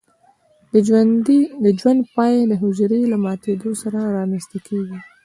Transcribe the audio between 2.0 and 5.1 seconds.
پای د حجره له ماتیدو سره رامینځته کیږي.